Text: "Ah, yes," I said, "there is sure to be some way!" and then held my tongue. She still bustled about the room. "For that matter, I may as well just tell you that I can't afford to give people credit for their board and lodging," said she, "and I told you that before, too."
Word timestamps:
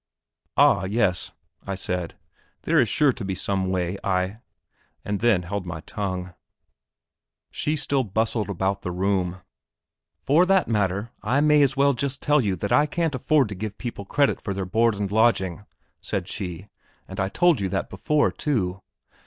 "Ah, 0.57 0.85
yes," 0.85 1.31
I 1.67 1.75
said, 1.75 2.15
"there 2.63 2.79
is 2.79 2.89
sure 2.89 3.13
to 3.13 3.23
be 3.23 3.35
some 3.35 3.69
way!" 3.69 3.97
and 5.05 5.19
then 5.19 5.43
held 5.43 5.67
my 5.67 5.81
tongue. 5.81 6.33
She 7.51 7.75
still 7.75 8.03
bustled 8.03 8.49
about 8.49 8.81
the 8.81 8.89
room. 8.91 9.41
"For 10.19 10.47
that 10.47 10.67
matter, 10.67 11.11
I 11.21 11.39
may 11.39 11.61
as 11.61 11.77
well 11.77 11.93
just 11.93 12.19
tell 12.19 12.41
you 12.41 12.55
that 12.55 12.71
I 12.71 12.87
can't 12.87 13.13
afford 13.13 13.47
to 13.49 13.53
give 13.53 13.77
people 13.77 14.05
credit 14.05 14.41
for 14.41 14.55
their 14.55 14.65
board 14.65 14.95
and 14.95 15.11
lodging," 15.11 15.65
said 16.01 16.27
she, 16.27 16.67
"and 17.07 17.19
I 17.19 17.29
told 17.29 17.61
you 17.61 17.69
that 17.69 17.87
before, 17.91 18.31
too." 18.31 18.81